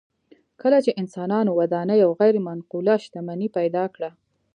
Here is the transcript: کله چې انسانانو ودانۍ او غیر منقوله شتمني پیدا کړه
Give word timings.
کله 0.61 0.77
چې 0.85 0.97
انسانانو 1.01 1.51
ودانۍ 1.59 1.99
او 2.05 2.11
غیر 2.19 2.35
منقوله 2.47 2.95
شتمني 3.03 3.47
پیدا 3.57 3.83
کړه 3.95 4.09